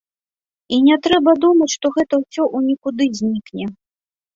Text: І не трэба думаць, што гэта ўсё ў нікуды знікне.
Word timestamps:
І 0.77 0.79
не 0.87 0.97
трэба 1.09 1.31
думаць, 1.45 1.69
што 1.75 1.95
гэта 2.01 2.13
ўсё 2.25 2.43
ў 2.55 2.59
нікуды 2.75 3.03
знікне. 3.23 3.75